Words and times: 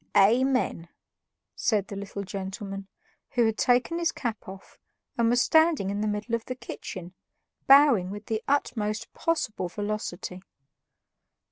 "Amen," 0.17 0.89
said 1.55 1.87
the 1.87 1.95
little 1.95 2.23
gentleman, 2.23 2.87
who 3.35 3.45
had 3.45 3.55
taken 3.59 3.99
his 3.99 4.11
cap 4.11 4.47
off 4.47 4.79
and 5.15 5.29
was 5.29 5.43
standing 5.43 5.91
in 5.91 6.01
the 6.01 6.07
middle 6.07 6.33
of 6.33 6.43
the 6.45 6.55
kitchen, 6.55 7.13
bowing 7.67 8.09
with 8.09 8.25
the 8.25 8.41
utmost 8.47 9.13
possible 9.13 9.67
velocity. 9.69 10.41